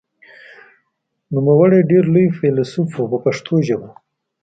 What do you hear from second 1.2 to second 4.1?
نوموړی ډېر لوی فیلسوف و په پښتو ژبه.